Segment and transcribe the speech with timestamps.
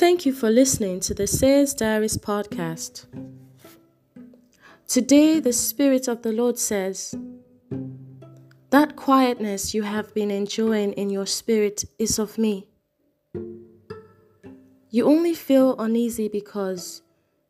[0.00, 3.04] Thank you for listening to the Seer's Diaries podcast.
[4.88, 7.14] Today, the Spirit of the Lord says,
[8.70, 12.66] That quietness you have been enjoying in your spirit is of me.
[14.88, 17.02] You only feel uneasy because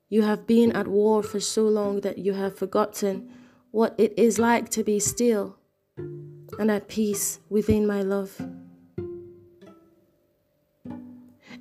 [0.08, 3.30] you have been at war for so long that you have forgotten
[3.70, 5.56] what it is like to be still
[6.58, 8.42] and at peace within my love.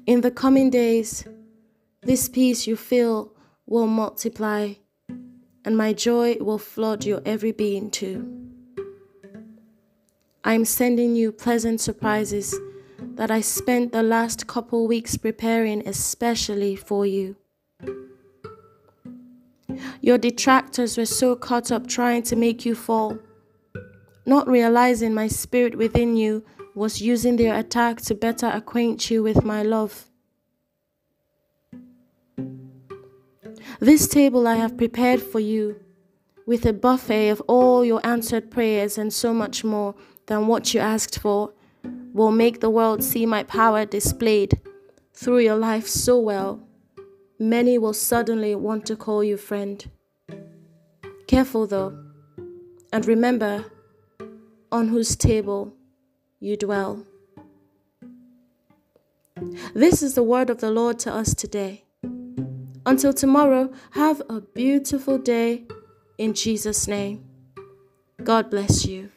[0.05, 1.25] In the coming days,
[2.01, 3.33] this peace you feel
[3.65, 4.73] will multiply,
[5.63, 8.27] and my joy will flood your every being too.
[10.43, 12.55] I am sending you pleasant surprises
[13.15, 17.35] that I spent the last couple weeks preparing especially for you.
[20.01, 23.19] Your detractors were so caught up trying to make you fall,
[24.25, 26.43] not realizing my spirit within you
[26.79, 30.09] was using their attack to better acquaint you with my love.
[33.81, 35.75] This table I have prepared for you,
[36.45, 39.93] with a buffet of all your answered prayers and so much more
[40.27, 41.51] than what you asked for,
[42.13, 44.61] will make the world see my power displayed
[45.13, 46.65] through your life so well.
[47.37, 49.77] Many will suddenly want to call you friend.
[51.27, 52.05] Careful though,
[52.93, 53.65] and remember
[54.71, 55.75] on whose table
[56.39, 57.05] you dwell.
[59.73, 61.83] This is the word of the Lord to us today.
[62.85, 65.65] Until tomorrow, have a beautiful day
[66.17, 67.25] in Jesus' name.
[68.23, 69.09] God bless you.